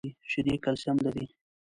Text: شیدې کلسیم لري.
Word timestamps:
شیدې 0.31 0.55
کلسیم 0.63 0.97
لري. 1.05 1.25